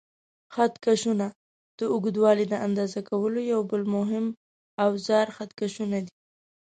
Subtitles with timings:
[0.53, 1.27] خط کشونه:
[1.77, 4.25] د اوږدوالي د اندازه کولو یو بل مهم
[4.85, 6.13] اوزار خط کشونه دي.